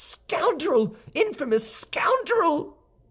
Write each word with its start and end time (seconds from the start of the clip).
"Scoundrel, 0.03 0.95
infamous 1.13 1.63
scoundrel!" 1.69 2.75